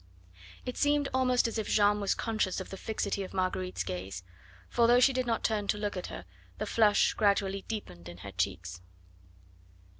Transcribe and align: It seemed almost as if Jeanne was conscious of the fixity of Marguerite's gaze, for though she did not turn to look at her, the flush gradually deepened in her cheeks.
It 0.65 0.77
seemed 0.77 1.09
almost 1.13 1.47
as 1.47 1.59
if 1.59 1.67
Jeanne 1.67 1.99
was 2.01 2.15
conscious 2.15 2.59
of 2.59 2.71
the 2.71 2.75
fixity 2.75 3.21
of 3.21 3.35
Marguerite's 3.35 3.83
gaze, 3.83 4.23
for 4.67 4.87
though 4.87 4.99
she 4.99 5.13
did 5.13 5.27
not 5.27 5.43
turn 5.43 5.67
to 5.67 5.77
look 5.77 5.95
at 5.95 6.07
her, 6.07 6.25
the 6.57 6.65
flush 6.65 7.13
gradually 7.13 7.61
deepened 7.67 8.09
in 8.09 8.17
her 8.25 8.31
cheeks. 8.31 8.81